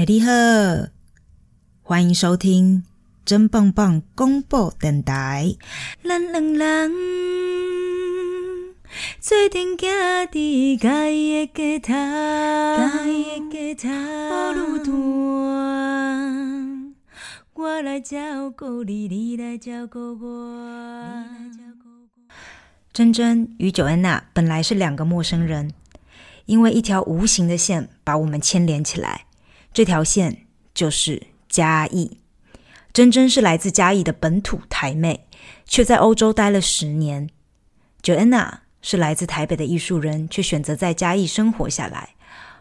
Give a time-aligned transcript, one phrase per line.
[0.00, 0.32] 哎，你好，
[1.82, 2.84] 欢迎收听
[3.26, 5.54] 真棒棒公布电台。
[6.02, 6.90] 咱两人
[9.20, 14.94] 做阵行伫家己的街头，家己的街头路段，
[17.52, 21.24] 我来照顾你，你来照顾我。
[22.94, 25.74] 珍珍与九安娜本来是两个陌生人，
[26.46, 29.26] 因为一条无形的线把我们牵连起来。
[29.72, 32.18] 这条线就是嘉义。
[32.92, 35.26] 珍珍是来自嘉义的本土台妹，
[35.64, 37.30] 却在欧洲待了十年。
[38.02, 38.50] Joanna
[38.82, 42.10] 是来自台北的艺术人，却选择在嘉义生活下来。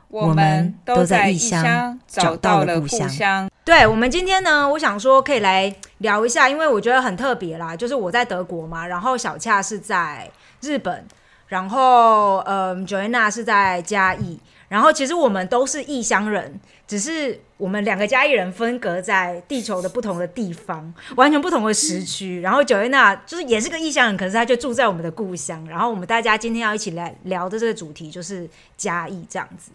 [0.09, 3.49] 我们都在异乡找到了故乡。
[3.63, 7.75] 对，我们今天呢，我想说可以来聊一下，因为我觉得很特别啦。
[7.75, 10.29] 就是我在德国嘛，然后小恰是在
[10.61, 11.05] 日本，
[11.47, 14.39] 然后嗯，Joanna 是在嘉义。
[14.69, 22.39] 然后其实我们都是异乡人，只是我们两个嘉义人分隔在地球的不同的地方，完全不同的时区。
[22.41, 25.65] 然后九月娜就是也是个异乡人，可是她就住在我们的故乡。
[25.67, 29.71] 然后我们大家今天要一起来聊的这个主题就是嘉义这样子。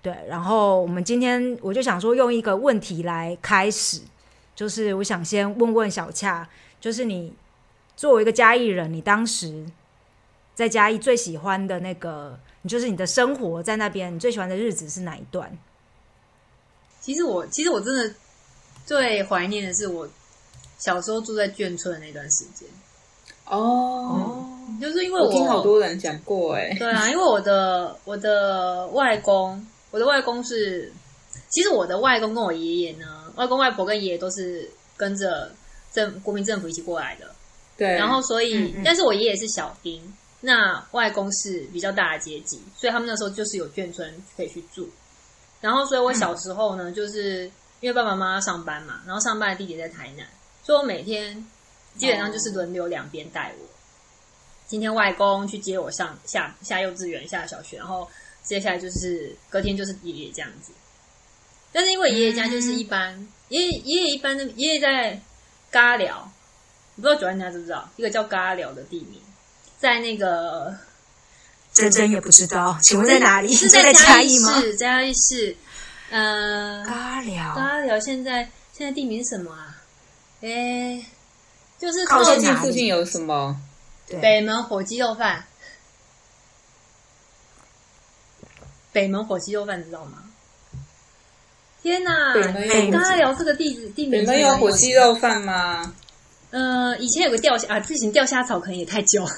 [0.00, 4.00] 对，然后我们今天我就想说用一个问题来开始，
[4.54, 6.48] 就是我想先问问小恰，
[6.80, 7.32] 就是你
[7.94, 9.64] 作为一个嘉义人，你当时
[10.54, 12.38] 在嘉义最喜欢的那个。
[12.66, 15.54] 你就是你的生活在那边，你最喜欢的日子是哪一段？
[17.02, 18.14] 其实我，其实我真的
[18.86, 20.08] 最怀念的是我
[20.78, 22.66] 小时候住在眷村的那段时间。
[23.44, 24.48] 哦，
[24.80, 30.90] 就是因为我听好多人讲过，哎，对啊，因为我的我的外公，我的外公是，
[31.50, 34.66] 其实我的外公跟我爷爷呢，外公外婆跟爷爷都是
[34.96, 35.52] 跟着
[35.92, 37.30] 政国民政府一起过来的，
[37.76, 40.00] 对，然后所以，但是我爷爷是小兵。
[40.46, 44.86] 那外公是比较大的阶级，所以他们那时候就是有眷村可以去住。
[45.62, 47.50] 然后，所以我小时候呢，就是
[47.80, 50.26] 因为爸爸妈妈上班嘛，然后上班的地点在台南，
[50.62, 51.34] 所以我每天
[51.96, 53.66] 基本上就是轮流两边带我。
[54.66, 58.06] 今天外公去接我上下下幼稚园、下小学，然后
[58.42, 60.72] 接下来就是隔天就是爷爷这样子。
[61.72, 65.18] 但是因为爷爷家就是一般，爷爷爷爷一般的爷爷在
[65.70, 66.30] 嘎寮，
[66.96, 69.18] 不知道九安家知不知道一个叫嘎寮的地名。
[69.84, 70.74] 在那个，
[71.74, 73.52] 真真也不知道，请问在哪里？
[73.52, 74.58] 是在嘉义吗？
[74.58, 75.54] 是嘉义市，
[76.08, 79.76] 呃，嘉寮，嘉寮现在现在地名是什么啊？
[80.40, 81.04] 哎，
[81.78, 83.60] 就是靠近附近有什么？
[84.22, 85.44] 北门火鸡肉饭，
[88.90, 90.24] 北门火鸡肉饭知道吗？
[91.82, 92.32] 天哪！
[92.32, 95.94] 北咖寮这个地址地名，北门有火鸡肉饭吗？
[96.52, 99.28] 嗯，以前有个钓虾啊，之前钓虾草可能也太久。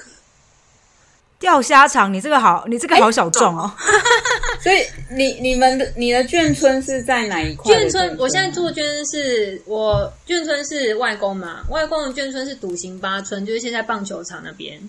[1.38, 3.70] 钓虾场，你这个好，你这个好小众哦。
[4.60, 7.72] 所以你你们的你的眷村是在哪一块？
[7.72, 14.80] 眷村，我现在住的眷村是我眷村是外公嘛，外公的眷村是笃行八村，就是现在棒球场那边。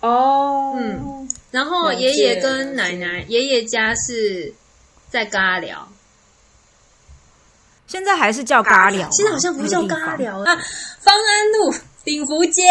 [0.00, 4.52] 哦，嗯，然后爷爷跟奶奶，爷爷家是
[5.08, 5.88] 在嘎寮，
[7.86, 10.56] 现在还是叫嘎寮，现在好像不叫嘎寮啊，
[11.00, 11.74] 方安路
[12.04, 12.62] 鼎福街，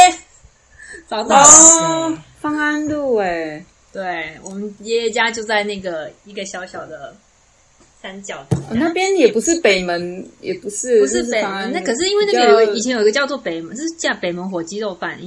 [1.09, 2.17] 找到了。
[2.39, 7.15] 方安路哎，对我们爷爷家就在那个一个小小的
[8.01, 8.45] 三角。
[8.69, 15.17] 我那边也不是北门，也不是不是北门，那可是因为那边有个以前有一个叫做北门，是叫北门火鸡肉饭，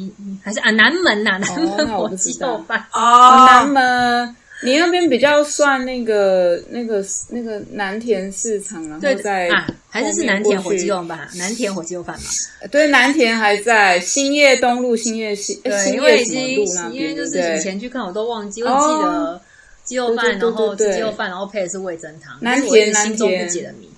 [0.43, 1.39] 还是啊南门呐？
[1.39, 4.37] 南门火鸡肉饭哦，南门。
[4.63, 12.69] 你那边比较算那个、那个、那个南田市场，然后在啊，还是是南田火鸡肉饭，南田火鸡肉饭嘛？
[12.71, 15.55] 对，南田还在兴业东路、兴业西、
[15.85, 17.03] 兴业什么路那边？
[17.03, 19.41] 因为就是以前去看，我都忘记，我记得
[19.85, 23.90] 鸡肉饭，然后吃鸡肉饭，然后配的是味增汤，南田心中不解的谜。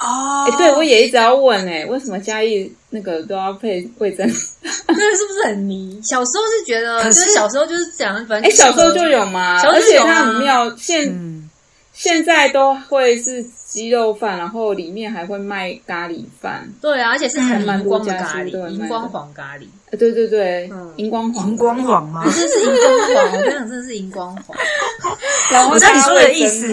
[0.00, 4.26] 哦，哎，对我也一直要问哎，为什么嘉义那个都要配味增？
[4.88, 6.00] 那个是不是很迷？
[6.02, 9.60] 小时候是觉得，就是小时候就是讲，反正哎，小时候就有吗？
[9.62, 11.50] 而且它很妙，现
[11.92, 16.66] 现在都会是鸡肉饭，然后里面还会卖咖喱饭。
[16.80, 19.66] 对啊，而且是很荧光的咖喱，荧光黄咖喱。
[19.98, 22.24] 对对对，荧光黄，荧光黄吗？
[22.24, 24.56] 真是荧光黄，我跟你讲，真的是荧光黄。
[25.52, 26.72] 然后我知道你说的意思。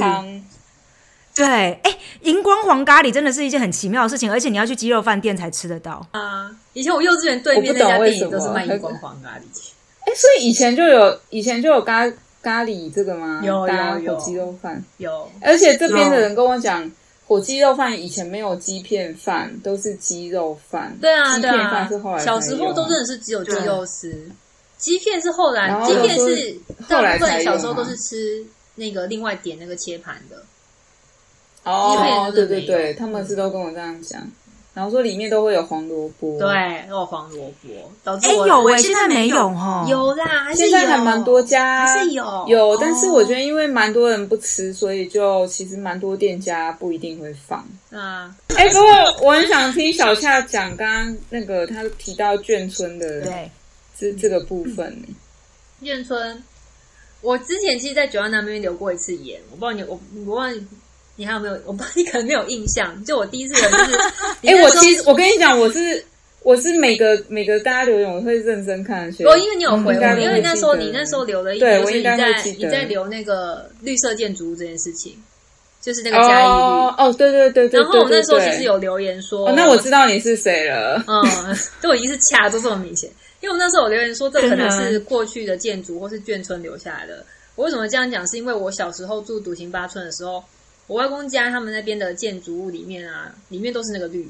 [1.37, 1.45] 对，
[1.83, 6.49] 哎，荧光黄咖喱真的是一件很奇妙的事情，而且你要去鸡肉饭店才吃得到啊！
[6.73, 9.43] 以前我幼稚园对面那家店都是卖荧光黄咖喱。
[9.99, 12.11] 哎，所以以前就有，以前就有咖
[12.41, 13.39] 咖喱这个吗？
[13.43, 16.91] 有有有鸡肉饭有，而且这边的人跟我讲，
[17.27, 20.97] 火鸡肉饭以前没有鸡片饭，都是鸡肉饭。
[20.99, 24.27] 对啊，鸡片饭是后来小时候都真的是只有鸡肉吃，
[24.79, 26.57] 鸡片是后来，鸡片是
[26.87, 28.43] 大部分小时候都是吃
[28.73, 30.41] 那个另外点那个切盘的。
[31.67, 34.21] 哦，对对对，他们是都跟我这样讲。
[34.73, 41.87] 然后说里面都会有黄萝卜，对，有黄萝卜，导致哎我有哎，现在没有哈，有啦，还是现在还有蛮多家。
[41.87, 42.45] 还是有。
[42.47, 47.67] 有，但是我觉得因为蛮多人不吃，所以就其实蛮多店家不一定会放。
[47.89, 53.49] 啊，哎，不过我很想听小夏讲刚刚那个他提到眷村的对，
[53.97, 54.95] 这这个部分。
[55.81, 56.43] 眷村。
[57.21, 60.67] 我之前其实，在九安那边留过一次言，我不知道你，我我不知道
[61.17, 63.03] 你你还有没有， 我不知道你可能没有印象。
[63.03, 63.97] 就我第一次人就是，
[64.47, 66.03] 哎，我其实我跟你讲，我是
[66.43, 75.21] 我是每个每个大家留言我会认真看，所以哦，因为你有回我，因为那时候你那时候留了一对个，就是你我应该会在你在留那个绿色建筑物这件事情，
[75.81, 76.49] 就是那个嘉义绿。
[76.49, 81.03] 哦哦，对对对对，然后我那时候其实有留言说，哦，那我知道你是谁了。
[81.07, 81.23] 嗯，
[81.81, 83.09] 对我已经是掐都这么明显，
[83.41, 87.25] 因为我那时候有留言说，这可能是过去的建筑或是眷村留下来的。
[87.55, 88.25] 我为什么这样讲？
[88.27, 90.43] 是因为我小时候住独行八村的时候，
[90.87, 94.27] 我外公家他们那边的建筑物里面啊，里面都是那个绿，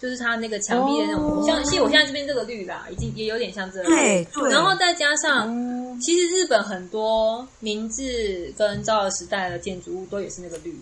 [0.00, 3.84] 就是它那个墙壁的那种，哦像其实我现在这边这个绿啦，已经也有点像这个。
[3.84, 10.72] 对对，然后再加上，哦其实日本很多明治跟昭和时代的建筑物都也是那个绿，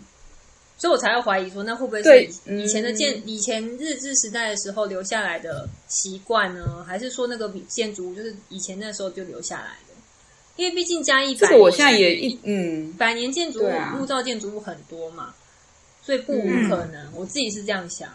[0.76, 6.84] 所以我才会怀疑说，那会不会是以以前的建、嗯以前日治时代的时候留下来的习惯呢？
[6.86, 9.85] 还是说那个建筑物就是以前那时候就留下来的？
[10.56, 15.34] 因为毕竟嘉义百年这个我现在也一嗯，百年建筑物、木造建筑物很多嘛，
[16.02, 17.12] 所以不可能。
[17.14, 18.08] 我自己是这样想。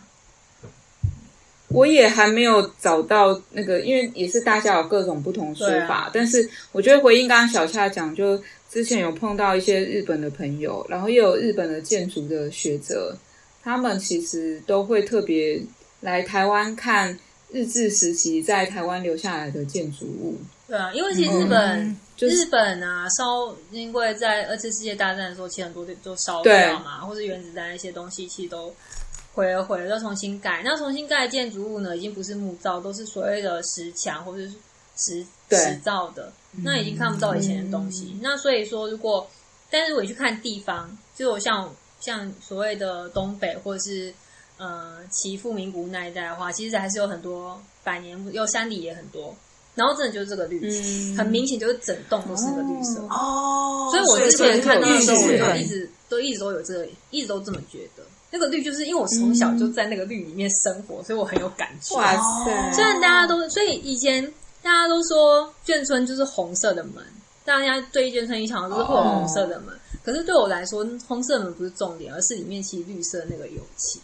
[1.68, 8.38] 我也还没有找到那个，因为也是大家有各种不同说法，啊但是我觉得回应刚刚小夏讲，就
[8.70, 13.16] 之前有碰到一些日本的朋友，然后也有日本的建筑的学者，
[13.64, 15.62] 他们其实都会特别
[16.02, 17.18] 来台湾看
[17.52, 20.38] 日治时期在台湾留下来的建筑物。
[20.72, 28.74] 对啊，因为其实日本、嗯就是日本啊烧，因为在二次世界大战的时候，其实很多都都烧对掉嘛，或是原子弹那些东西，其实都
[29.34, 30.62] 毁了毁了，要重新盖。
[30.64, 34.54] 那重新盖的建筑物呢，已经不是木造，都是所谓的石墙或者是
[34.96, 36.32] 石石造的，
[36.64, 38.18] 那已经看不到以前的东西。
[38.22, 39.30] 那所以说，如果
[39.70, 41.70] 但是如果去看地方，就有像
[42.00, 44.14] 像所谓的东北或者是
[44.58, 49.36] 呃岐阜名古屋那一带的话，其实还是有很多百年，有山里也很多。
[49.76, 53.00] 然后真的就是这个绿，嗯很明显就是整栋都是那个绿色。
[53.10, 58.04] 哦，所以我之前看到的时候，我就一直都一直都有这个，一直都这么觉得。
[58.34, 61.96] 那个绿就是因为我从小就在那个绿里面生活，所以我很有感觉。
[61.98, 62.74] 哇哦塞！
[62.74, 64.24] 虽然大家都，所以以前
[64.62, 67.04] 大家都说眷村就是红色的门，
[67.44, 69.76] 大家对眷村印象就是会有红色的门。
[70.04, 74.00] 可是对我来说，红色的门不是重点，而是里面其实绿色那个油漆。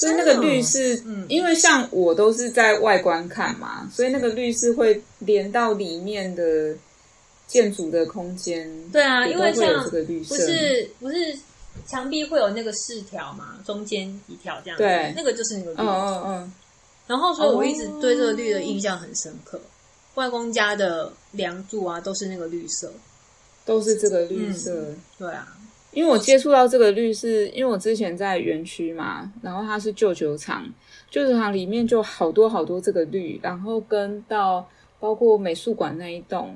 [0.00, 6.74] 所以那个绿是，嗯因为像我都是在外观看嘛，所以那个绿是会连到里面的
[7.46, 8.66] 建筑的空间。
[8.90, 11.38] 对啊，因为像这个绿色，不是不是
[11.86, 15.82] 墙壁会有那个饰条嘛，中间一条这样子，对那个就是那个绿。
[15.82, 16.52] 嗯嗯嗯，
[17.06, 19.60] 然后，所以我一直对这个绿的印象很深刻。
[20.14, 22.90] 外公家的梁柱啊，都是那个绿色。
[23.66, 24.86] 都是这个绿色。
[25.18, 25.56] 对啊，
[25.92, 30.64] 因为我接触到这个绿是，因为我之前在园区嘛，然后它是旧酒厂，
[31.10, 36.54] 旧酒厂里面就好多好多这个绿，然后跟到包括美术馆那一栋，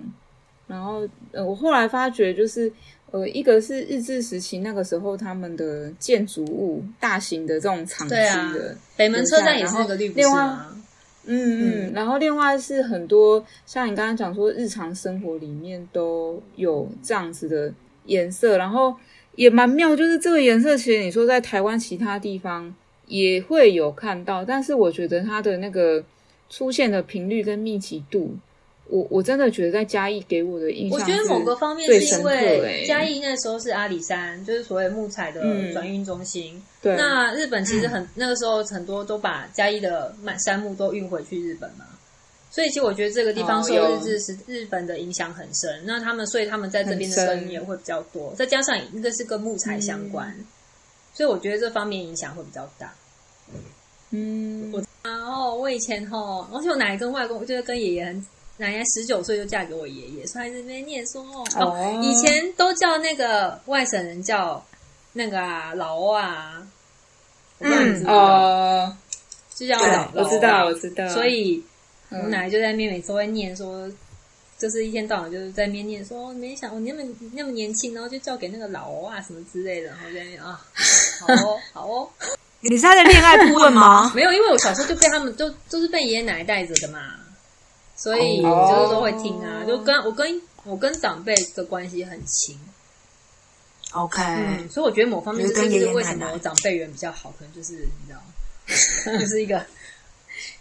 [0.66, 2.72] 然后呃，我后来发觉就是
[3.10, 10.56] 呃，一个是日治时期那个时候他们的建筑物大型的这种厂区的，北门车站也是那个绿，另外？
[11.26, 17.72] 嗯嗯，然后另外是很多像你刚刚讲说，日常生活里面都有这样子的
[18.04, 18.94] 颜色，然后
[19.36, 22.74] 也蛮妙，就是这个颜色其实你说在台湾其他地方
[23.06, 26.02] 也会有看到，但是我觉得它的那个
[26.48, 28.36] 出现的频率跟密集度，
[28.88, 32.84] 我我真的觉得在嘉义给我的印象是我觉得某个方面是因为欸。
[32.86, 35.72] 嘉义那时候是阿里山，就是所谓木材的嗯。
[35.72, 36.62] 转运中心。
[36.80, 36.94] 对。
[36.96, 41.84] 那日本其实很、那个时候很多都把嘉义的满山木都运回去日本嘛，
[42.54, 45.82] 所以其实我觉得这个地方受日治时日本的影响很深。
[45.84, 50.32] 那他们所以他们在这边的很深耕也会比较多，再加上一个是跟木材相关，
[51.12, 52.94] 所以我觉得这方面影响会比较大。
[54.10, 58.26] 嗯，我然后我以前吼，而且我奶奶跟外公，就是跟爷爷很，
[58.58, 64.64] 奶奶十九岁就嫁给我爷爷，所以在这边念说哦，哦以前都叫那个外省人叫
[65.12, 66.64] 那个啊老欧啊，
[67.58, 68.96] 我不知道你知不知道，哦，
[69.56, 71.64] 就叫老我知道，我知道，所以
[72.10, 73.90] 我嗯奶奶就在那边每次会念说。
[74.56, 80.64] 就是一天到晚就是在那边念说，哦没想我那么那么年轻，然后就叫给那个老欧啊什么之类的，然后在那边啊，
[81.20, 82.08] 好哦好哦，
[82.60, 84.12] 你是他的恋爱顾问吗？
[84.14, 87.00] 没有，因为我小时候就被他们都都是被爷爷奶奶带着的嘛，
[87.96, 92.56] 所以哦就是都会听啊，就跟我跟我跟长辈的关系很亲。
[93.90, 99.66] OK，嗯，所以我觉得某方面就是为什奶奶么我长辈缘比较好，可能就是你知道， 就是一个，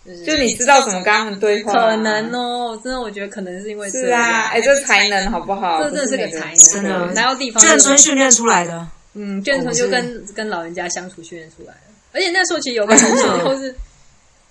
[0.06, 5.82] 就是就你知道怎么跟他们对话，可能哦，真的我觉得可能是因为是啊，哎，这才能好不好？
[5.84, 7.06] 这真的是个才能，真的。
[7.14, 8.88] 来到地方眷村训练出来的。
[9.14, 9.88] 嗯，眷村哦就是。
[9.88, 11.80] 跟跟老人家相处训练出来的。
[12.12, 13.74] 而且那时候其实有个同学，就是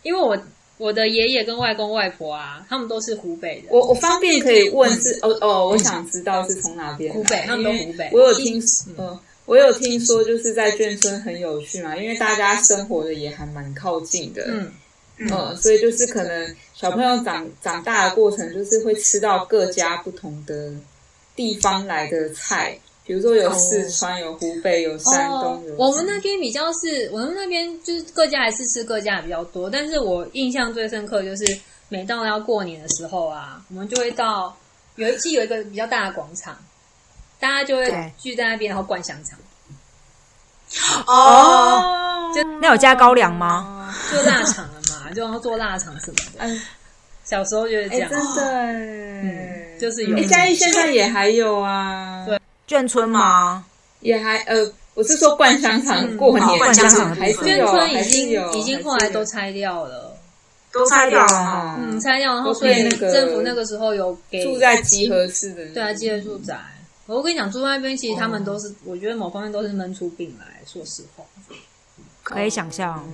[0.02, 0.36] 因为我
[0.78, 7.14] 我的爷爷跟外公外婆啊，他们都是湖北人，我我方便可以问是哦哦，我想知道是从哪边来。
[7.14, 8.08] 湖北他们都湖北。
[8.12, 8.60] 我有听
[8.96, 14.72] 呃，我有听说就是在眷村很有趣嘛，因为大家生活的也还蛮靠近的，嗯，
[15.30, 20.72] 嗯，所以就是可能小朋友长长大的过程，就是会吃到各家不同的
[21.36, 34.56] 地方来的菜，比如说有四川、有湖北、有山东，有哦我们那边比较是，我们那边就是各家还是吃各家比较多，但是我印象最深刻就是每到要过年的时候啊，我们就会到
[34.96, 36.56] 有一期有一个比较大的广场，
[37.38, 39.38] 大家就会聚在那边，然后灌香肠，
[41.06, 43.94] 哦，那有加高粱吗？
[44.10, 44.81] 就腊肠了嘛，
[45.14, 46.40] 就然后做腊肠什么的。
[46.46, 46.60] 嗯
[47.24, 48.72] 小时候就是这哎，样，真的哎，
[49.22, 52.36] 嗯就是有哎，嘉义现在也还有啊，对
[52.68, 53.64] 眷村吗？
[54.00, 54.56] 也还呃，
[54.94, 57.32] 我是说灌香肠嗯过年哦灌香肠眷
[57.70, 60.16] 村已还是经有，已经后来都拆掉了，
[60.72, 61.78] 都拆掉了。
[61.78, 66.58] 嗯，拆掉，然后所以那个政府那个时候有给住在集合式的，对啊，集合住宅。
[67.06, 70.46] 我跟你讲，住在那边，其实他们都是，我觉得某方面都是闷出病来。
[70.66, 71.24] 说实话，
[72.24, 73.08] 可以想象。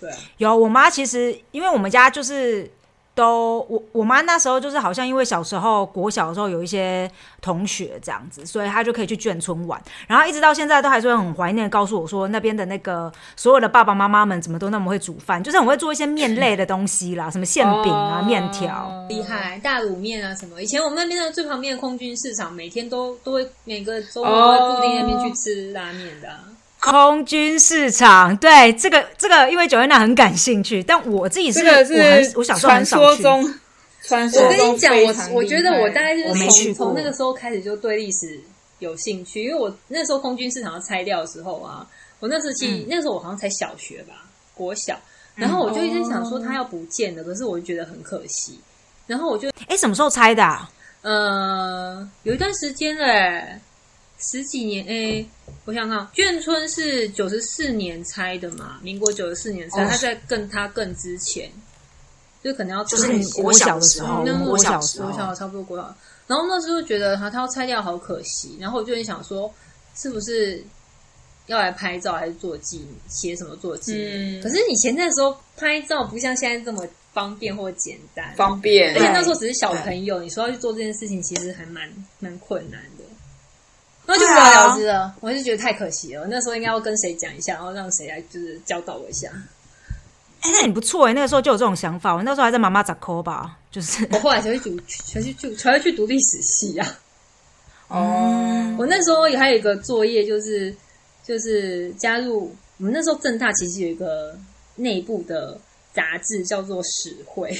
[0.00, 2.70] 对啊，有我妈，其实因为我们家就是
[3.14, 7.10] 都我我妈那时候就是好像因为小时候国小的时候有一些
[7.40, 19.06] 同学这样子，所以她就可以去眷村玩，然后一直到现在都还是会很怀念，告诉我说那边的那个所有的爸爸妈妈们怎么都那么会煮饭，就是很会做一些面类的东西啦，什么馅饼啊、哦面条。
[19.08, 20.62] 厉害，大卤面啊什么。
[20.62, 26.40] 以前我们那边的最旁边的空军市场，每天都都会每个周末都会固定那边去吃拉面的啊、
[26.78, 33.22] 空军市场，对这个这个，因为九月娜很感兴趣，但我自己是这个我很是我小时候很传少去。
[33.22, 33.54] 说中，
[34.02, 34.94] 传说我跟中你讲，
[35.32, 38.40] 我我觉得我大概就是从从那个时候开始就对历史
[38.78, 41.84] 有兴趣，因为我那时候空军市场要拆掉的时候啊，
[42.20, 42.86] 我那时期、嗯。
[42.88, 44.96] 那时候我好像才小学吧，国小，
[45.34, 48.60] 然后我就一直想说它要不见了，可是我就觉得很可惜，
[49.06, 50.70] 然后我就哎，什么时候拆的、啊？
[51.02, 53.60] 呃有一段时间嘞，
[54.18, 55.26] 十几年诶。
[55.64, 59.98] 我想想看，眷村是九十四年拆的嘛，民国九十四年拆，哦。
[60.00, 61.50] 在更他更之前，
[62.42, 69.52] 就可能要就是更你国小的时候，那我小的时候，国小差不多国小，然后那时候觉得哈他要拆掉好可惜，然后我就很想说，
[69.96, 70.62] 是不是
[71.46, 74.40] 要来拍照还是做纪写什么做纪念？
[74.40, 74.42] 嗯。
[74.42, 82.95] 可是以前那时候拍照不像现在这么方便或简单，方便，而且那时候只是小朋友，你说要去做这件事情，其实还蛮蛮困难的。
[84.06, 86.22] 那就不了了之了，我就觉得太可惜了。
[86.22, 89.28] 我那时候应该要跟谁讲一下，然后让谁来就是教导我一下。
[90.42, 92.14] 哎，那你不错哎，那个时候就有这种想法。
[92.14, 94.78] 我那时候还在妈妈咋抠吧，就是我后来才会读，
[95.12, 96.98] 才去去才会去读历史系啊。
[97.88, 100.74] 哦，我那时候也还有一个作业，就是
[101.24, 104.38] 就是加入我们那时候正大其实有一个
[104.76, 105.58] 内部的
[105.92, 107.50] 杂志叫做史会，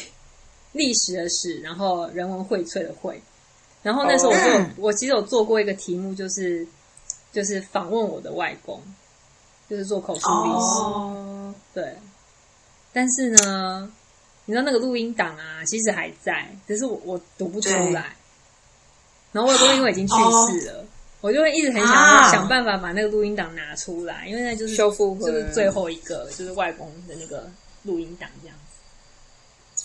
[0.73, 3.21] 历史的史，然后人文荟萃的荟。
[3.87, 6.67] 然后那时候我就我其实有做过一个题目，就是
[7.31, 8.83] 就是访问我的外公，
[9.71, 10.81] 就是做口述历史。
[10.83, 11.97] 哦，对，
[12.93, 13.89] 但是呢，
[14.45, 18.17] 你知道那个录音档啊，其实还在，只是我我读不出来。
[19.31, 20.85] 然后外公因为已经去世了，
[21.21, 27.49] 我就会一直很想要啊想办法把那个录音档拿出来，因为那就是修复就是最后一个就是外公的那个
[27.85, 28.66] 录音档这样子。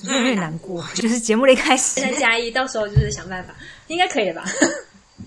[0.03, 0.83] 有点难过。
[0.95, 3.55] 就是节目的一开始现，在 加一，到时候就是想办法，
[3.87, 4.45] 应该可以的吧？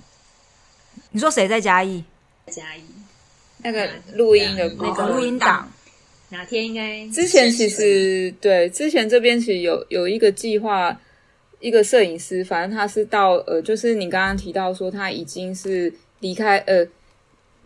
[1.10, 2.02] 你说谁在嘉义？
[2.46, 2.80] 加一
[3.58, 5.70] 那个录音的部那个录音档，
[6.28, 11.00] 哪天应该之前其实对之前这边其实有有一个计划，
[11.60, 16.86] 一个摄影师，反正他是到呃，就是你刚刚提到说他已经是离开呃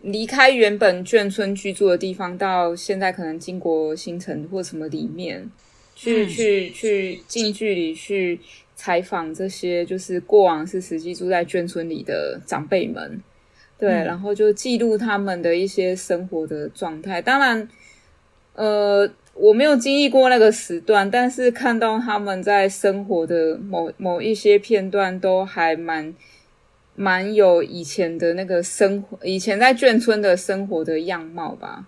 [0.01, 5.49] 离开原本眷村居住的地方，到现在可能经国新城或什么里面
[5.99, 8.39] 去、嗯去去近距离去
[8.73, 13.21] 采访这些就是过往是实际住在眷村里的长辈们。
[13.77, 17.21] 对，嗯然后就记录他们的一些生活的状态。
[17.21, 17.67] 当然，
[18.53, 26.13] 呃，我没有经历过那个时段，但是看到他们在生活的某某一些片段，都还蛮
[26.95, 31.85] 蛮有以前的那个生活，以前在眷村的生活的样貌吧。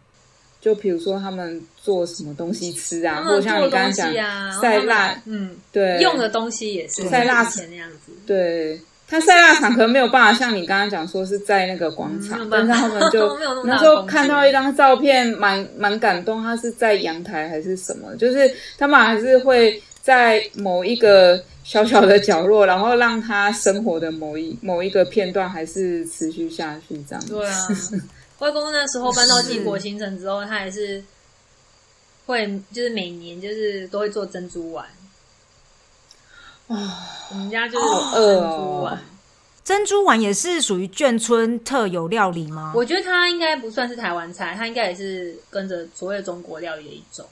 [0.62, 8.12] 就比如说他们做什么东西吃啊，或者像你刚刚讲西啊，晒蜡，嗯，对，用的东西也是晒蜡以前那样子。
[8.28, 16.42] 对他晒腊场可能没有办法像你刚刚讲说是在那个广场，嗯但是他们就 那时候看到一张照片，蛮蛮感动。
[16.42, 18.16] 他是在阳台还是什么？
[18.16, 27.34] 就是他们还是会在某一个小小的角落，然后让他生活的某一某一个片段还是持续下去这样子。
[27.34, 27.68] 对啊，
[28.42, 31.04] 外公那时候搬到帝国新城之后，他还是
[32.26, 34.84] 会就是每年就是都会做珍珠丸。
[36.68, 39.00] 啊，我们家就是有珍珠丸。
[39.64, 42.74] 珍珠丸也是属于眷村特有料理吗？
[42.76, 47.24] 我觉得它应该不算是台湾菜，它应该也是跟着所谓的中国料理的一种。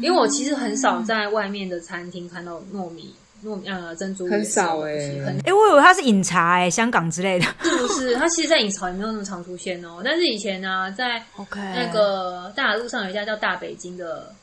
[0.00, 3.14] 因为我其实很少在外面的餐厅看到糯米、
[3.44, 7.46] 糯米呃珍珠很少东西欸很哎、我以为它是饮茶哎、香港之类的。
[7.62, 8.14] 是不是？
[8.16, 10.00] 它其实，在饮茶也没有那么常出现哦。
[10.04, 14.34] 但是以前呢、在 OK，那个大马路上有一家叫大北京的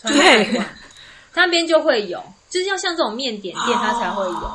[0.00, 0.66] 川对菜馆，
[1.32, 4.50] 它那边就会有，就是要像这种面点店，它才会有。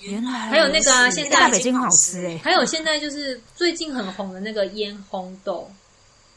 [0.00, 5.70] 原来还有那个啊现在大北京好吃哎、还有现在就是最近很红的那个腌烘豆，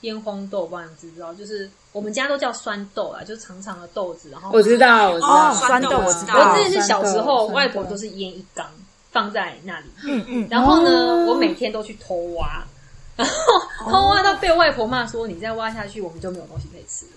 [0.05, 1.33] 腌烘豆，不知道你知不知道？
[1.33, 8.65] 就是我们家都叫酸豆啊，就是长长的豆子，然后我知道，我知道，哦酸豆我知道我之前是小时候，外婆都是腌一缸
[9.12, 11.25] 放在那里，嗯嗯，然后呢，哦。
[11.27, 12.63] 我每天都去偷挖，
[13.17, 17.12] 然后偷挖到被外婆骂说：“你再挖下去，我们就没有东西可以吃了。”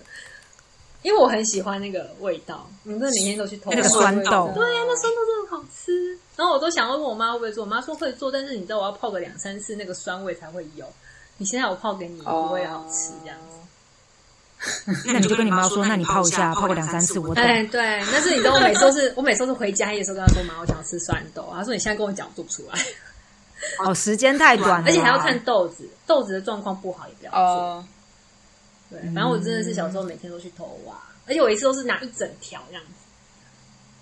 [1.01, 3.69] 因为我很喜欢那个味道，我们真的每天都去偷。
[3.71, 4.51] 挖那个酸豆。
[4.53, 6.17] 对呀、那酸豆真的很好吃。
[6.35, 10.85] 然后我都想要问我妈会不会做，我妈说会做，但是你知道我要泡个两三次，那个酸味才会有。
[11.39, 13.43] 你现在我泡给你不会好吃这样子。
[15.05, 17.43] 那你就跟你妈说， 那你泡一下，泡个两三次，我等。
[17.43, 22.85] 哎，对，但是你知道我每次都是我每次都是回家的时候跟她说妈，我想要吃酸豆，她说你现在跟我讲我做不出来，
[23.85, 27.39] 哦，时间太短了，而且还要看豆子，豆子的状况不好也不要做。
[27.39, 27.85] 哦，
[28.89, 30.93] 对，反正我真的是小时候每天都去偷挖，
[31.25, 32.91] 而且我一次都是拿一整条这样子，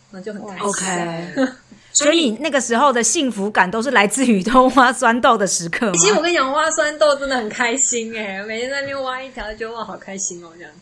[0.10, 0.65] 那就很开心。
[0.65, 1.53] OK。
[1.98, 5.92] 所以那个时候的幸福感都是来自于偷挖酸豆的时刻？
[5.94, 10.80] 其实我跟你讲，挖酸豆真的很开心哎，每天在那边挖一条，就哇好开心哦，这样子。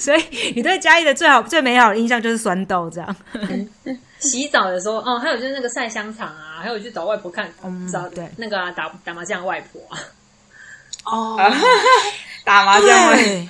[0.00, 3.16] 所以你对嘉义的最好、最美好的印象就是酸豆这样。
[4.18, 9.98] 洗澡的时候，哦，还有就是那个晒香肠啊，还有去找外婆看，嗯找对那个、啊、打打麻将外婆啊，
[11.06, 11.38] 哦，
[12.44, 13.48] 打麻将会对，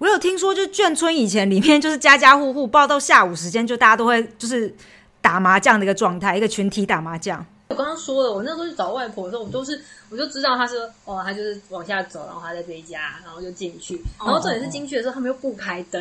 [0.00, 4.74] 我有听说，就眷村以前里面就是家家户户，报到下午时间就大家都会就是
[5.20, 7.44] 打麻将的一个状态，一个群体打麻将。
[7.68, 16.00] 我刚刚说了，我那时候去找外婆的时候，我都是我就知道她说哦，她就是往下走，然后她在这一家，然后就进去，然后重点是进去的时候他们又不开灯，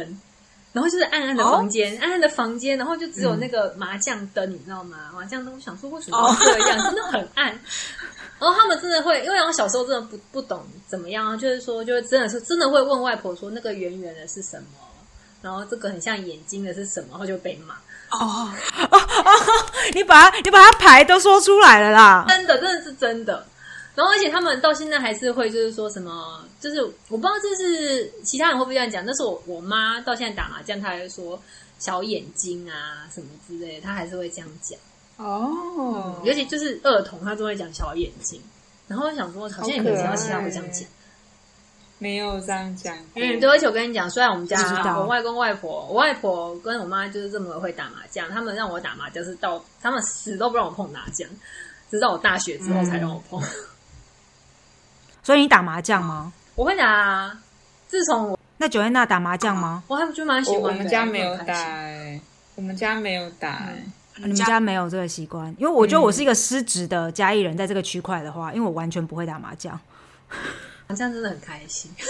[0.72, 4.98] 然后就是暗暗的房间，暗暗的房间，然后就只有那个麻将灯，你知道吗？
[5.14, 7.60] 麻将灯，我想说为什么要这样，真的很暗。
[8.40, 14.80] 然后他们真的会，因为我小时候真的不不懂怎么样啊，就是说，就是真的是真的会问外婆说那个圆圆的是什么，
[15.42, 17.76] 然后这个很像眼睛的是什么，然后就被骂。
[18.12, 19.00] 哦哦哦！
[19.94, 22.26] 你把它你把它牌都说出来了啦。
[22.28, 23.46] 真的，真的是真的。
[23.94, 31.40] 然后，而且他们到现在还是会，就是说什么，就是我不知道这是其他人会不会这样讲，但是我我妈到现在打麻将，她还会说
[31.78, 34.80] 小眼睛啊什么之类的，她还是会这样讲。
[35.20, 38.42] 哦，尤其就是儿童，他都会讲小眼睛。
[38.88, 40.88] 然后我想说，好像也没有听到其他人会这样讲。
[41.98, 43.22] 没有这样讲过。
[43.22, 44.58] 嗯，对，而且我跟你讲，虽然我们家
[44.96, 51.28] 我外公外婆，我外婆跟我妈就是这么会打麻将，他们让我打麻将是到他们死都不让我碰麻将，
[51.92, 53.44] 直到我大学之后才让我碰。
[55.22, 56.32] 所以你打麻将吗？
[56.56, 57.38] 我会打啊，
[57.90, 59.84] 自从我那九月娜打麻将吗？
[59.88, 60.68] 我还不就蛮喜欢的。
[60.68, 61.54] 我我们家没有打
[62.56, 63.84] 我们家没有打哎。
[64.22, 69.80] 你们家没有这个习惯，因为我觉得我是一个失职的嘉义人，在这个区块的话，因为我完全不会打麻将。
[70.88, 71.92] 麻将真的很开心。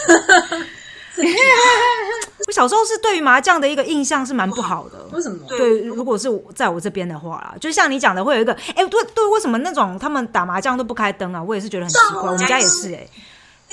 [2.48, 5.06] 我小时候是对于麻将的一个印象是蛮不好的。
[5.12, 5.45] 为什么？
[5.50, 11.43] 对，如果是我在我这边的话啦，就像你讲的，会有一个，哎、对对，为什么那种他们打麻将都不开灯啊？
[11.43, 13.06] 我也是觉得很奇怪，我们家也是、哎，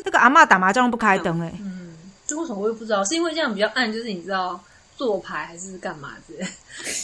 [0.03, 1.95] 那个阿嬷打麻将都不开灯、哎，嗯，
[2.27, 3.05] 这为什么我也不知道？
[3.05, 4.61] 是因为这样比较暗，就是你知道
[4.97, 6.51] 做牌还是干嘛之类的？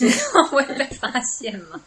[0.06, 0.10] 你
[0.50, 1.80] 会被发现吗？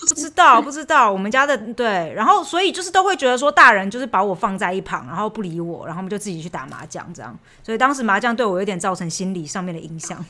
[0.00, 10.24] 不知道不知道，我们家的对，然后所以就是都会觉得说大人就是把我放在一旁，然后不理我，然后我们就自己去打麻将这样，所以当时麻将对我有点造成心理上面的影响。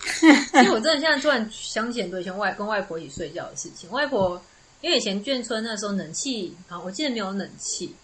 [0.00, 3.88] 其实我真的现在突然想起很多以前外跟外婆一起睡觉的事情。
[3.90, 4.42] 外婆
[4.80, 7.94] 因为以前眷村那时候冷气啊，我记得没有冷气，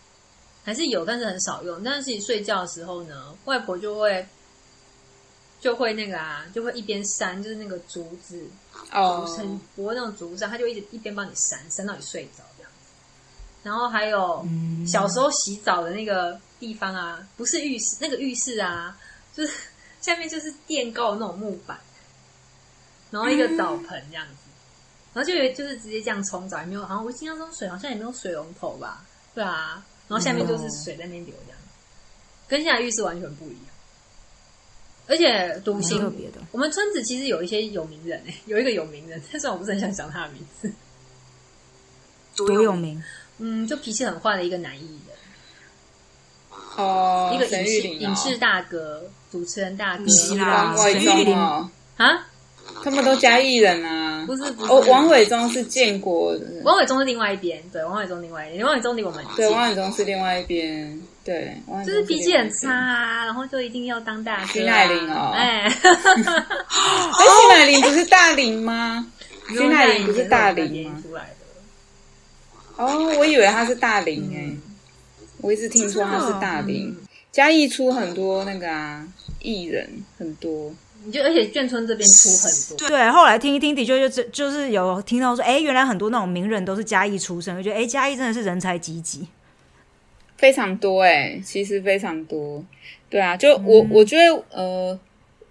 [0.63, 1.83] 还是有，但是很少用。
[1.83, 4.25] 但是睡觉的时候呢，外婆就会
[5.61, 8.47] 就会那个啊，就会一边扇，就是那个竹子，
[8.93, 12.91] 哦竹很薄那种竹扇，他就一直一边帮你扇，扇到你睡着这样子。
[13.65, 18.97] 然后还有嗯小时候洗澡的那个地方啊，不是浴室，那个浴室啊，
[19.35, 19.53] 就是
[20.01, 21.79] 下面就是垫高的那种木板，
[23.11, 24.49] 然后一个澡盆这样子，
[25.13, 29.05] 然后就有就是直接这样冲澡，也没有，好像我印象中水好像也没有水龙头吧？
[29.35, 31.59] 对啊，然后下面就是水在那边流这样，
[32.47, 33.68] 跟现在浴室完全不一样。
[35.09, 36.39] 而且独蛮行特别的。
[36.53, 40.71] 我们村子其实有一些有名人诶、 有一个有名人，但是我不是很想讲他的名字。
[42.37, 43.03] 多有名，
[43.39, 50.07] 嗯，就脾气很坏的一个男艺人，哦，一个沈影视哦影视大哥、主持人大哥。
[50.09, 51.35] 是啦王伟沈玉琳。
[51.35, 52.27] 忠哦，啊，
[52.85, 54.25] 他们都加艺人啊。
[54.25, 54.73] 不是不是。
[54.73, 62.73] 哦，王伟忠是建国的，王伟忠是另外一边，对，王伟忠另外一边，王伟忠离我们很对，王伟忠是另外一边，对，就是脾气很差。
[62.73, 64.47] 啊，然后就一定要当大哥、啊。
[64.51, 65.71] 徐乃麟哦哎， 哎，
[67.19, 69.07] 徐乃麟不是大龄吗？
[69.51, 71.03] 徐乃麟不是大龄吗？
[72.77, 74.63] 哦，我以为他是大龄哎、嗯
[75.41, 76.97] 我一直听说他是大龄。
[77.31, 79.07] 嘉义出很多那个啊
[79.41, 79.89] 艺人，
[80.19, 80.73] 很多。
[81.05, 89.29] 你就而且眷村这边出很多，对，后来听一听，的确就就是有听到说，哎，原来很多那种名人都是嘉义出身，就觉得哎，嘉义真的是人才济济。
[90.39, 92.65] 非常多哎、其实非常多。
[93.11, 94.99] 对啊，就我、我觉得呃，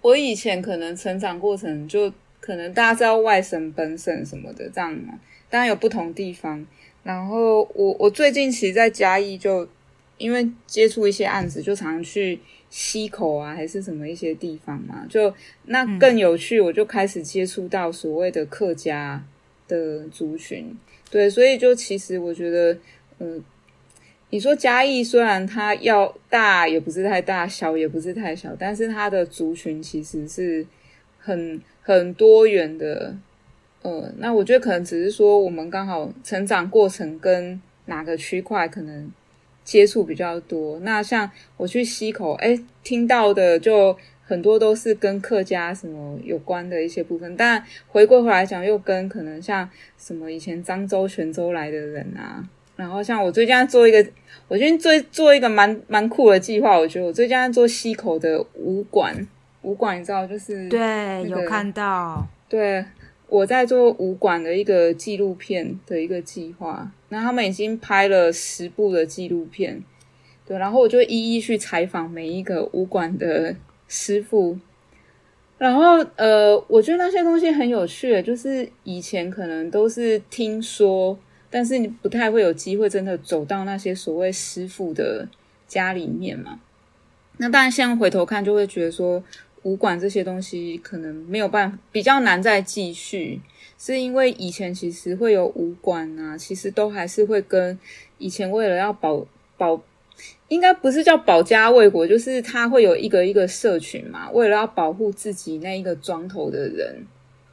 [0.00, 5.20] 我以前可能成长过程就可能大家知道外省本省什么的这样嘛，
[5.50, 6.66] 当然有不同地方。
[7.04, 9.68] 然后我我最近其实，在嘉义就
[10.18, 12.38] 因为接触一些案子，就常去
[12.70, 15.32] 溪口啊，还是什么一些地方嘛，就
[15.66, 19.24] 那更有趣，我就开始接触到所谓的客家
[19.66, 20.76] 的族群。
[21.10, 22.76] 对，所以就其实我觉得，
[23.20, 23.42] 嗯、
[24.30, 30.66] 你说嘉义虽然它要大也不是太大，小也不是太小，但是它的族群其实是
[31.18, 33.16] 很很多元的。
[33.82, 39.10] 呃，那我觉得可能只是说我们刚好成长过程跟哪个区块可能
[39.64, 40.80] 接触比较多。
[40.80, 52.46] 那像我去溪口，哎，听到的就很多都是跟客家什么有关的一些部分，但回归回来讲，又跟可能像什么以前漳州、泉州来的人啊，
[52.78, 53.98] 然后像我最近在做一个，
[54.46, 59.26] 我最近做做一个蛮蛮酷的计划，我觉得我最近在做溪口的武馆，
[59.62, 62.84] 武馆你知道就是对，个有看到，对，
[63.28, 69.82] 我在做武馆的一个纪录片的一个计划，那他们已经拍了十部的纪录片，
[70.46, 73.56] 对，然后我就一一去采访每一个武馆的
[73.88, 74.56] 师傅，
[75.58, 81.18] 然后呃，我觉得那些东西很有趣，就是以前可能都是听说，
[81.50, 85.28] 但是你不太会有机会真的走到那些所谓师傅的
[85.66, 86.60] 家里面嘛。
[87.38, 89.22] 那当然，现在回头看就会觉得说，
[89.62, 93.40] 武馆这些东西可能没有办法，比较难再继续，
[93.78, 97.78] 是因为以前其实会有武馆啊，其实都还是会跟
[98.18, 99.24] 以前为了要保
[99.56, 99.80] 保，
[100.48, 107.06] 应该不是叫保家卫国，就是他会有一个一个社群嘛，为了要保护自己那一个庄头的人。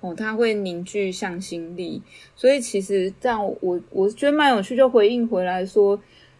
[0.05, 2.01] 哦，他会凝聚向心力，
[2.35, 5.99] 所以其实这样我我觉得蛮有趣，就回应回来说，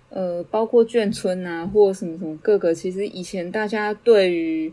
[0.09, 4.71] 呃，包括眷村啊，或什么什么各个，其实以前大家对于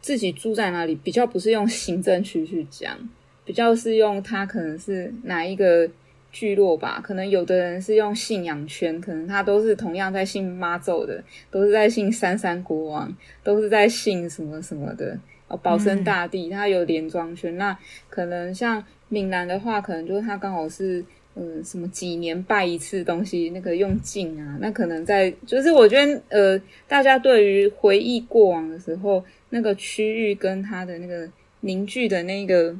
[0.00, 2.96] 自己住在哪里，比较不是用 行政区去讲，
[3.44, 5.90] 比较是用它可能是哪一个
[6.30, 15.18] 聚落吧，可能有的人是用信仰圈，可能他都是同样在信妈祖的，都是在信三山国王，都是在信什么什么的。
[15.48, 17.76] 哦，保生大帝，他有连庄圈，那
[18.10, 21.04] 可能像闽南的话，可能就是他刚好是。
[21.40, 32.74] 嗯，什么几年拜一次东西，那个用敬啊，那可能在就是我觉得呃，大家对于回忆过往的时候，那个区域跟他的那个凝聚的那个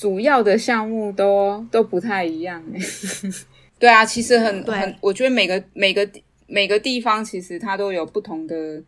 [0.00, 2.80] 主要的项目都都不太一样、欸。
[3.78, 6.08] 对啊，其实很很，我觉得每个每个
[6.46, 8.82] 每个地方其实它都有不同的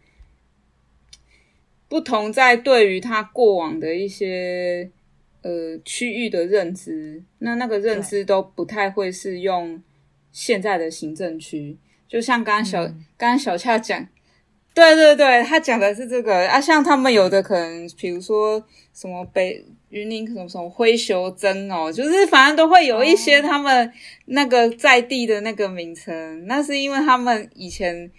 [1.88, 4.90] 不同，在对于它过往的一些。
[5.44, 9.83] 呃，区域的认知，那那个认知都不太会是用
[10.31, 12.85] 现在的行政区，就像刚刚小
[13.16, 14.07] 刚刚、小恰讲，
[14.72, 23.92] 对对对，他讲的是这个啊，像他们有的可能，比如说什么北云林什么什么灰熊针哦，就是反正都会有一些他们
[24.24, 28.11] 那个在地的那个名称，那是因为他们以前。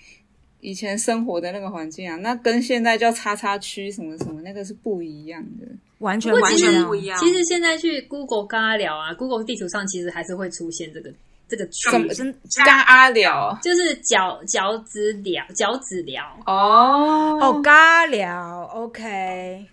[0.66, 5.68] 以前生活的那个环境啊，那跟现在叫叉叉区什么什么，那个是不一样的。
[5.98, 7.20] 完全完全不一样。
[7.20, 11.12] 其实现在去 Google 跟他聊啊，Google 地图上其实还是会出现这个
[11.50, 11.90] 这个区。
[11.90, 17.38] 什么真加阿寮就是脚脚趾聊脚趾聊，哦。
[17.42, 19.66] 哦，尬聊，OK，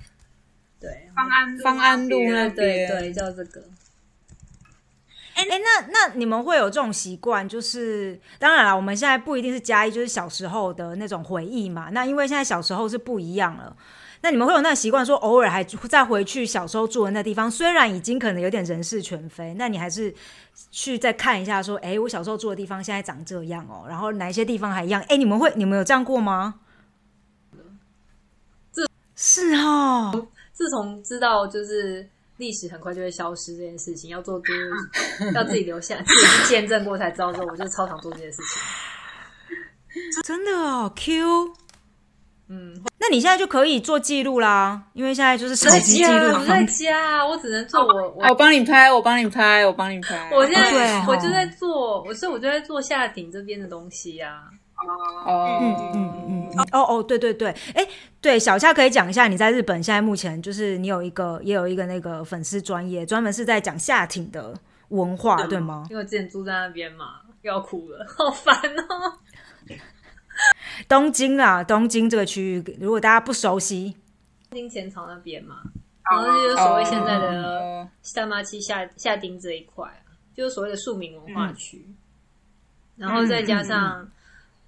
[0.81, 3.63] 对，方安路方安路那边对对对，叫这个。
[5.35, 11.89] 哎、那那你们会有这种习惯，就是当然了，我们现在不一定是加一，就是小时候的那种回忆嘛。
[11.93, 13.75] 那因为现在小时候是不一样了，
[14.21, 20.15] 那你们会有那个习惯，说偶尔还再回去小时候住的那地方，虽然已经可能有点人事全非，那你还是
[20.71, 25.03] 去再看一下，说，哎，我小时候住的地方现在长这样哦，然后哪一些地方还一样？
[25.09, 26.57] 哎，你们会，你们有这样过吗？
[28.71, 30.29] 这是哦，
[30.61, 40.21] 自从知道就是历史很快就会消失这件事情，要做就是 要自己留下，自己去见证过才知道，之后我就超常做这件事情。
[40.23, 41.55] 真的哦，Q。
[42.53, 46.11] 嗯，那你现在就可以做记录啦，因为现在就是手机记录。
[46.35, 50.29] 我在家，我只能做我我帮你拍，我帮你拍，我帮你拍。
[50.31, 54.51] 我现在我就在做，我所以我就在做下顶这边的东西呀。
[55.27, 57.87] 哦，嗯嗯嗯，哦哦，对对对，哎，
[58.21, 64.55] 对，小夏可以讲一下，你在日本现在目前就是你有一个也有一个那个粉丝专业，专门是在讲夏艇的
[64.89, 65.87] 文化，对吗？
[65.91, 69.19] 因为我之前住在那边嘛，要哭了， 好烦哦。
[70.89, 73.95] 东京啊，东京这个区域，如果大家不熟悉，
[74.51, 75.57] 东京前朝那边嘛，
[76.11, 81.85] 然后就是所谓现在的三八七下下町这一块啊，就是所谓的庶民文化区，
[82.97, 84.11] 然后再加上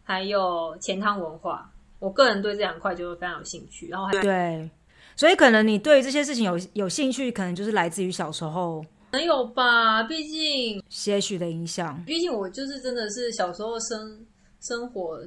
[0.02, 3.88] 还有钱汤文化，我个人对这两块就会非常有兴趣。
[3.88, 4.70] 然后还对，
[5.16, 10.02] 所以可能你对这些事情有有兴趣，可能就是来自于小时候，能有吧？
[10.02, 14.26] 毕竟些许的影响，毕竟我就是真的是小时候生
[14.60, 15.24] 生活。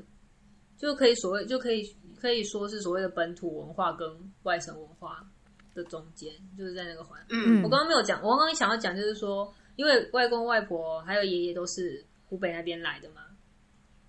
[0.77, 1.81] 就可以所谓就可以
[2.19, 4.07] 可以说是所谓的本土文化跟
[4.43, 5.25] 外省文化
[5.73, 7.17] 的中间，就是在那个环。
[7.29, 13.21] 嗯，我刚刚没有讲，我刚刚想要讲就是说，因为外公外婆还有爷爷都是湖北那边来的嘛，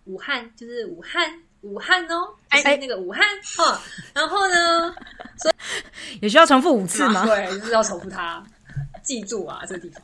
[0.06, 3.22] 武汉就是武汉，武汉哦，哎那个武汉
[3.58, 3.78] 哦，
[4.12, 4.94] 然后呢，
[5.38, 7.24] 所以也需要重复五次吗？
[7.26, 8.44] 对，就是要重复它，
[9.02, 10.02] 记住啊，这个地方，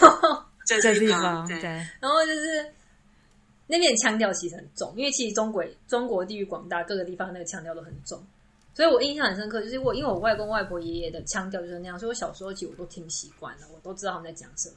[0.66, 1.60] 这个地方，对，
[2.00, 2.70] 然后就是。
[3.66, 8.22] 那边腔调其实很重，因为其实中国中国地域广大，各个地方那个腔调都很重，
[8.74, 9.62] 所以我印象很深刻。
[9.62, 14.74] 就是我因为我外公外婆爷爷的腔调就是那样，所以我小时候其实我都听习惯了，我都知道他们在讲什么。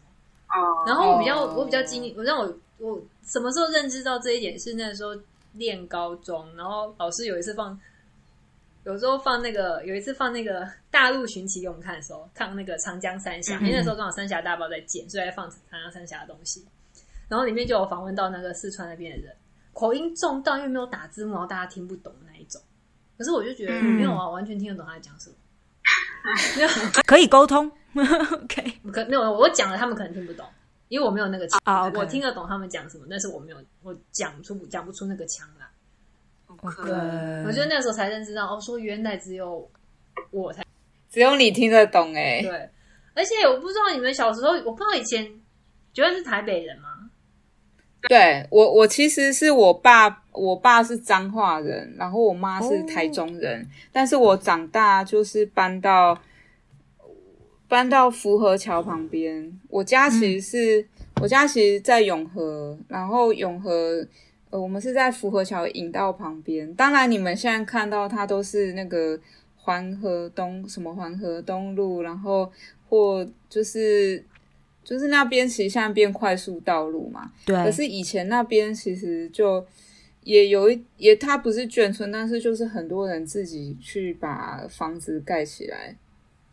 [0.56, 0.86] 哦。
[0.88, 2.48] 然后我比较我比较经历，我让我
[2.80, 5.16] 我什么时候认知到这一点是那时候
[5.54, 7.80] 练高中，然后老师有一次放，
[8.84, 16.66] 有时候放那个有一次放那个大陆寻奇给我们看的时候，看那个长江三峡，因为那时候刚好三峡大坝在建，所以在放长江三峡的东西。
[17.28, 19.36] 然后里面就有访问到那个四川那边的人，
[19.74, 22.62] 口音重到因为没有打字幕，然后大家听不懂那一种。
[23.18, 25.36] 可是我就觉得没有啊，完全听得懂他在讲什么。
[27.08, 28.80] 可以沟通，OK？
[28.92, 30.46] 可没有，我讲了他们可能听不懂，
[30.90, 31.60] 因为我没有那个腔。
[31.94, 35.66] 我听得懂他们讲什么，但是我没有，我讲出讲不出那个腔来。
[36.48, 36.82] OK，
[37.46, 39.70] 我觉得那时候才认识到，哦，说原来只有
[40.32, 40.64] 我才，
[41.12, 42.42] 只有你听得懂哎。
[42.42, 42.70] 对，
[43.14, 45.30] 而且我不知道你们小时候，我不知道以前
[45.94, 46.90] 觉得是台北人吗？
[48.08, 56.18] 对我，我其实是我爸，我爸是彰化人，然后我妈是台中人，但是我长大就是搬到
[57.68, 59.52] 搬到福和桥旁边。
[59.70, 60.88] 我家其实是
[61.22, 64.06] 我家其实，在永和，然后永和
[64.50, 66.74] 呃，我们是在福和桥引道旁边。
[66.76, 69.20] 当然，你们现在看到它都是那个
[69.56, 72.52] 环河东什么环河东路，然后
[72.90, 74.24] 或就是。
[74.84, 77.54] 就是那边其实现在变快速道路嘛，对。
[77.58, 79.62] 可是以前那边其实就
[80.24, 85.94] 也有一也，它不是眷村，但是就是很多人自己去把房子盖起来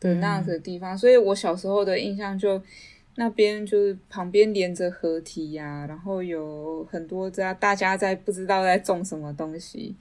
[0.01, 0.97] 的那样子的地方。
[0.97, 2.61] 所以我小时候的印象就
[3.17, 9.95] 那边就是旁边连着河堤呀，然后有很多家大家在不知道在种什么东西，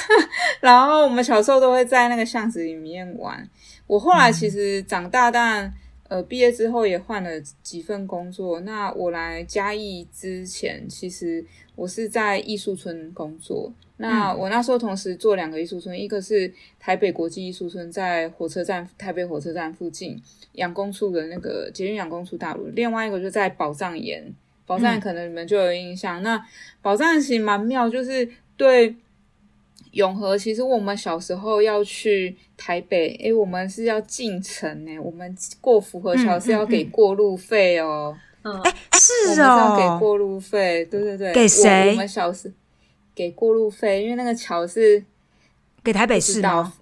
[0.60, 3.48] 然后我们小时候都会在那个巷子里面玩。
[3.86, 5.72] 我后来其实长大，但
[6.14, 8.60] 呃，毕业之后也换了几份工作。
[8.60, 13.72] 那我来嘉义之前，其实我是在艺术村工作。
[13.96, 20.16] 那我那时候同时做两个艺术村，一个是台北国际艺术村，在火车站台北火车站附近
[20.52, 24.24] 养工处的那个捷运养工处大陆；另外一个就在宝藏岩，
[24.66, 26.22] 宝藏岩可能你们就有印象。
[26.22, 26.40] 那
[26.80, 28.94] 宝藏岩其实蛮妙，就是对。
[29.94, 38.16] 永和其实我们小时候要去台北，诶，我们是要进城诶，我们过福和桥是要给过路费哦。
[38.42, 41.32] 嗯，哎，是哦，给过路费，对对对。
[41.32, 41.90] 给谁？
[41.90, 42.52] 我们小时
[43.14, 45.02] 给过路费，因为那个桥是
[45.82, 46.72] 给台北市吗？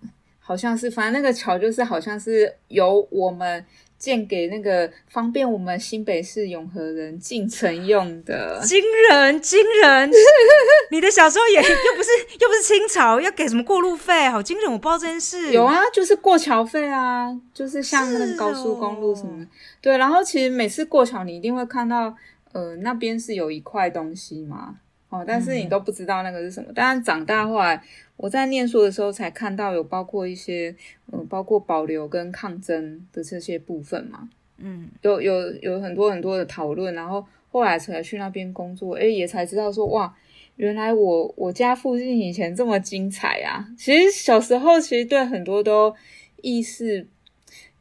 [0.41, 3.65] 好像是，反正那个桥就是好像是由我们。
[4.03, 10.11] 建给那个方便我们新北市永和人进城用的，惊人惊人！
[10.91, 12.11] 你的小时候也又不是
[12.41, 14.29] 又不是清朝，要给什么过路费？
[14.29, 14.73] 好惊人！
[14.73, 15.53] 我不知道这件事。
[15.53, 19.47] 有啊，就是过桥费啊，就是像那个高速公路什么。
[19.81, 22.13] 对，然后其实每次过桥，你一定会看到，
[22.51, 24.75] 呃，那边是有一块东西嘛。
[25.13, 26.73] 哦，但是你都不知道那个是什么。
[26.73, 27.79] 当然长大后来，
[28.17, 30.75] 我在念书的时候才看到有包括一些，
[31.13, 34.31] 嗯，包括保留跟抗争的这些部分嘛。
[34.57, 40.17] 嗯，有有有很多很多的讨论，然后后来才去那边工作，诶，也才知道说哇，
[40.57, 43.69] 原来我我家附近以前这么精彩啊！
[43.77, 45.95] 其实小时候其实对很多都
[46.41, 47.07] 意识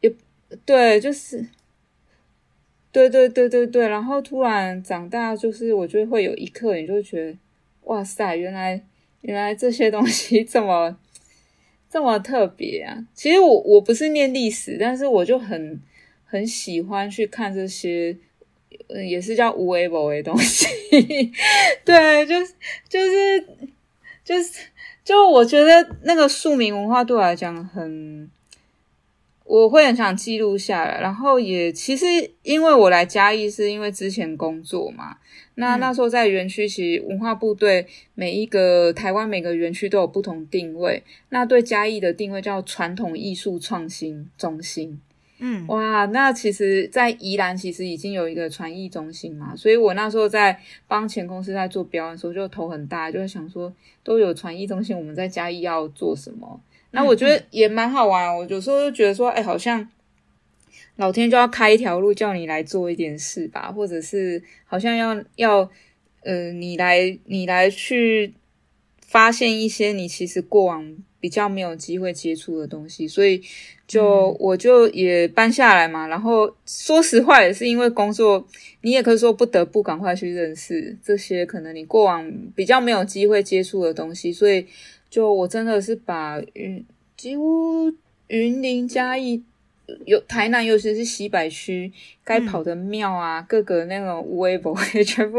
[0.02, 0.14] 也
[0.66, 1.48] 对，就是
[2.92, 7.38] 对对对对对，然后突然长大，就是我觉得会有一刻，你就觉得
[7.84, 8.82] 哇塞，原来
[9.22, 10.98] 原来这些东西 这么
[11.90, 13.06] 这么特别啊！
[13.14, 15.82] 其实我我不是念历史，但是我就很。
[16.24, 18.16] 很喜欢去看这些，
[18.88, 20.66] 嗯，也是叫无为不为东西。
[21.84, 22.54] 对，就是
[22.88, 23.46] 就是
[24.24, 24.62] 就是，
[25.04, 28.32] 就我觉得那个庶民文化对我来讲很，
[29.52, 31.02] 我会很想记录下来。
[31.02, 32.06] 然后也其实
[32.44, 35.18] 因为我来嘉义是因为之前工作嘛，
[35.56, 37.86] 那那时候在园区，其实文化部对
[38.16, 41.04] 每一个台湾每个园区都有不同定位。
[41.30, 45.02] 那对嘉义的定位叫传统艺术创新中心。
[45.44, 56.62] 嗯，哇，那其实，在宜兰其实已经有一个传艺中心嘛，所以我那时候在帮前公司在做表演的时候，就头很大，就是想说都有传艺中心，我们在嘉义要做什么？
[56.92, 59.90] 那我觉得也蛮好玩，我有时候就觉得说，哎，好像
[60.98, 65.70] 老天就要开一条路，叫你来做一点事吧，或者是好像要要，
[66.24, 68.34] 呃，你来你来去
[69.02, 73.42] 发现一些你其实过往比较没有机会接触的东西，所以。
[73.88, 78.48] 就我就也搬下来嘛，然后说实话也是因为工作，
[78.80, 82.26] 你也可以说不得不赶快去认识这些可能你过往
[82.56, 84.66] 比较没有机会接触的东西，所以
[85.12, 86.84] 就我真的是把云
[87.16, 87.94] 几乎
[88.30, 89.44] 云林嘉义
[90.06, 91.92] 有台南，尤其是西北区
[92.24, 95.38] 该跑的庙啊，各个那种微博 也全部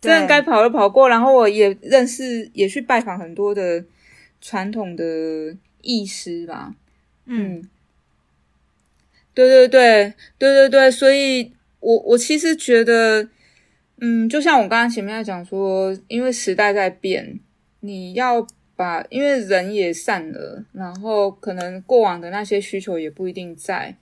[0.00, 3.84] 真的该跑的跑过，然后我也认识，也去拜访很多的
[4.40, 6.74] 传统的艺师吧，
[7.24, 7.68] 嗯。
[9.34, 13.28] 对对对对对对，所以我我其实觉得，
[14.00, 17.38] 嗯，就像我刚刚前面在讲说，因为时代在变，
[17.80, 23.96] 你要把，因为人也散了，然后可能过往的那些需求也不一定在。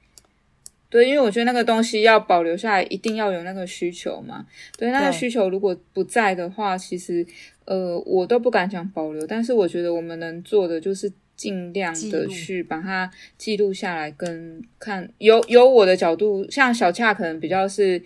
[0.91, 4.45] 对，因为我觉得那个东西要保留下来，一定要有那个需求嘛。
[4.77, 7.27] 对，那个需求如果不在的话，其实
[7.65, 11.11] 呃，我都不敢讲保留，但是我觉得我们能做的就是。
[11.37, 18.01] 尽量的去把它记录下来，跟看有有我的角度，像小恰可能比较是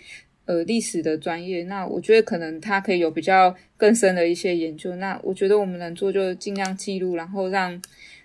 [0.48, 4.96] 呃历史的专业，那我觉得可能他可以有比较更深的一些研究。
[4.96, 7.80] 那我觉得我们能做就尽量记录，然后让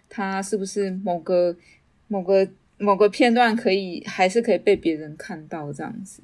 [0.08, 1.54] 他是不是某个
[2.08, 6.24] 某个某个片段可以还是可以被别人看到这样子。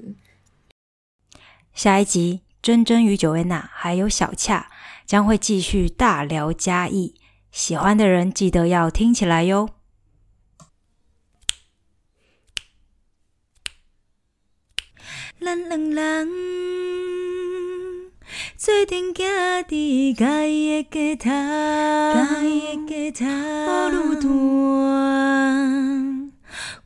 [1.74, 4.72] 下一集，珍珍与九维娜还有小恰
[5.06, 7.14] 将会继续大聊嘉义。
[7.52, 9.79] 喜欢的人记得要听起来哟。
[15.42, 16.30] 咱两人
[18.58, 19.26] 做阵行
[19.70, 23.12] 伫家己的街头，家己的街
[23.66, 24.30] 头路段。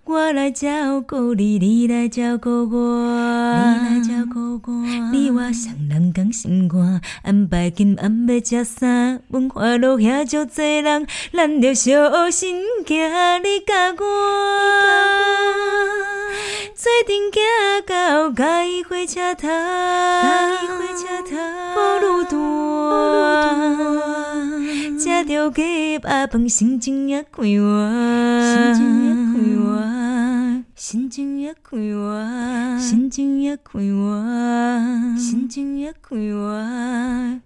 [0.06, 2.76] 我来照顾你，你来照顾我，
[3.10, 4.72] 你来照顾我。
[5.12, 9.20] 你我双人同心肝，安排今暗要食啥？
[9.30, 14.06] 文化路遐足济人，咱着小心行，你甲我。
[16.84, 17.40] 做阵行
[17.88, 21.38] 到嘉义火车头，嘉义火车头，
[22.02, 22.36] 路段，
[25.00, 27.90] 食着鸡肉饭，心情也快活，
[28.44, 29.64] 心情也快活。
[30.76, 37.40] 心情也快活，心情也快活，心情也快活。